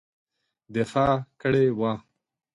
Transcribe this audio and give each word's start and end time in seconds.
دفاع 0.75 1.13
کړې 1.41 1.65
وه. 1.79 1.93